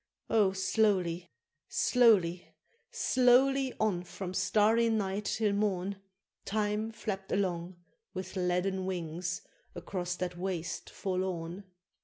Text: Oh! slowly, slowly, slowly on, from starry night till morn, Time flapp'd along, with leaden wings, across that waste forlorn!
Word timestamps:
Oh! 0.31 0.51
slowly, 0.51 1.29
slowly, 1.69 2.55
slowly 2.89 3.71
on, 3.79 4.01
from 4.03 4.33
starry 4.33 4.89
night 4.89 5.25
till 5.25 5.53
morn, 5.53 5.97
Time 6.43 6.91
flapp'd 6.91 7.31
along, 7.31 7.75
with 8.11 8.35
leaden 8.35 8.87
wings, 8.87 9.43
across 9.75 10.15
that 10.15 10.39
waste 10.39 10.89
forlorn! 10.89 11.65